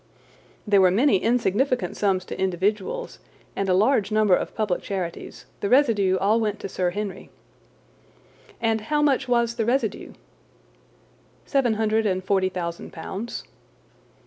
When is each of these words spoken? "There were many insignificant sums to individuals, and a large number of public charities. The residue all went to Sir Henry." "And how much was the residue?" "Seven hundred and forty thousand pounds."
"There 0.65 0.81
were 0.81 0.89
many 0.89 1.17
insignificant 1.17 1.95
sums 1.95 2.25
to 2.25 2.39
individuals, 2.39 3.19
and 3.55 3.69
a 3.69 3.75
large 3.75 4.11
number 4.11 4.33
of 4.33 4.55
public 4.55 4.81
charities. 4.81 5.45
The 5.59 5.69
residue 5.69 6.17
all 6.17 6.39
went 6.39 6.59
to 6.61 6.67
Sir 6.69 6.89
Henry." 6.89 7.29
"And 8.59 8.81
how 8.81 9.03
much 9.03 9.27
was 9.27 9.57
the 9.57 9.65
residue?" 9.65 10.13
"Seven 11.45 11.75
hundred 11.75 12.07
and 12.07 12.23
forty 12.23 12.49
thousand 12.49 12.91
pounds." 12.91 13.43